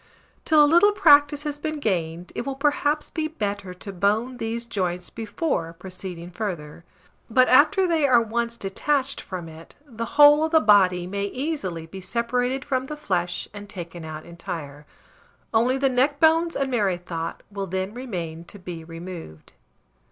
Till 0.45 0.65
a 0.65 0.65
little 0.65 0.93
practice 0.93 1.43
has 1.43 1.59
been 1.59 1.77
gained, 1.77 2.31
it 2.33 2.43
will 2.43 2.55
perhaps 2.55 3.11
be 3.11 3.27
bettor 3.27 3.71
to 3.75 3.93
bone 3.93 4.37
these 4.37 4.65
joints 4.65 5.11
before 5.11 5.73
proceeding 5.73 6.31
further; 6.31 6.83
but 7.29 7.47
after 7.47 7.85
they 7.85 8.07
are 8.07 8.19
once 8.19 8.57
detached 8.57 9.21
from 9.21 9.47
it, 9.47 9.75
the 9.85 10.05
whole 10.17 10.43
of 10.43 10.51
the 10.51 10.59
body 10.59 11.05
may 11.05 11.25
easily 11.25 11.85
be 11.85 12.01
separated 12.01 12.65
from 12.65 12.85
the 12.85 12.97
flesh 12.97 13.47
and 13.53 13.69
taken 13.69 14.03
out 14.03 14.25
entire: 14.25 14.87
only 15.53 15.77
the 15.77 15.87
neck 15.87 16.19
bones 16.19 16.55
and 16.55 16.71
merrythought 16.71 17.43
will 17.51 17.67
then 17.67 17.93
remain 17.93 18.43
to 18.45 18.57
be 18.57 18.83
removed. 18.83 19.53